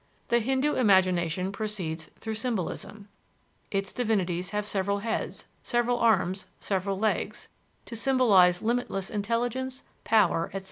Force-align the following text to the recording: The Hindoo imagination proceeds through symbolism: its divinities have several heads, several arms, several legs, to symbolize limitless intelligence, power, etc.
The 0.29 0.39
Hindoo 0.39 0.73
imagination 0.73 1.51
proceeds 1.51 2.05
through 2.17 2.33
symbolism: 2.33 3.07
its 3.69 3.93
divinities 3.93 4.49
have 4.49 4.65
several 4.65 4.97
heads, 5.01 5.45
several 5.61 5.99
arms, 5.99 6.47
several 6.59 6.97
legs, 6.97 7.49
to 7.85 7.95
symbolize 7.95 8.63
limitless 8.63 9.11
intelligence, 9.11 9.83
power, 10.03 10.45
etc. 10.53 10.59